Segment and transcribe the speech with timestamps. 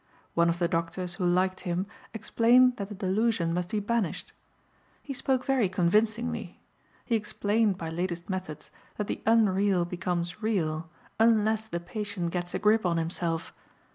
[0.33, 4.33] One of the doctors who liked him explained that the delusion must be banished.
[5.03, 6.59] He spoke very convincingly.
[7.05, 12.57] He explained by latest methods that the unreal becomes real unless the patient gets a
[12.57, 13.53] grip on himself.